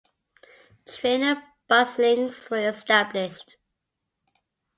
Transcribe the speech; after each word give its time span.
Train 0.87 1.21
and 1.21 1.43
bus 1.67 1.99
links 1.99 2.49
were 2.49 2.67
established. 2.67 3.57